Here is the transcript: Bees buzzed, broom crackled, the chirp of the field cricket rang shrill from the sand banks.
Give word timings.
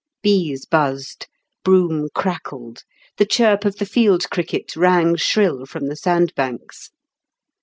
Bees 0.23 0.65
buzzed, 0.65 1.27
broom 1.63 2.07
crackled, 2.15 2.81
the 3.17 3.25
chirp 3.27 3.65
of 3.65 3.75
the 3.75 3.85
field 3.85 4.31
cricket 4.31 4.75
rang 4.75 5.15
shrill 5.15 5.67
from 5.67 5.89
the 5.89 5.95
sand 5.95 6.33
banks. 6.35 6.89